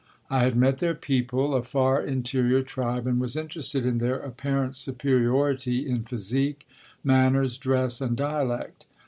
[0.31, 4.75] I had met their people, a far interior tribe, and was interested in their apparent
[4.75, 6.67] superiority in physique,
[7.03, 8.87] manners, dress and dialect.